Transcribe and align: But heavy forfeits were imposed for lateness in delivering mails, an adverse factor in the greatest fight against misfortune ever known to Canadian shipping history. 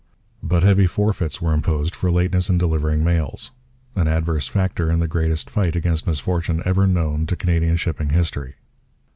But 0.41 0.63
heavy 0.63 0.87
forfeits 0.87 1.43
were 1.43 1.53
imposed 1.53 1.95
for 1.95 2.09
lateness 2.09 2.49
in 2.49 2.57
delivering 2.57 3.03
mails, 3.03 3.51
an 3.95 4.07
adverse 4.07 4.47
factor 4.47 4.89
in 4.89 4.97
the 4.97 5.07
greatest 5.07 5.47
fight 5.47 5.75
against 5.75 6.07
misfortune 6.07 6.63
ever 6.65 6.87
known 6.87 7.27
to 7.27 7.35
Canadian 7.35 7.75
shipping 7.75 8.09
history. 8.09 8.55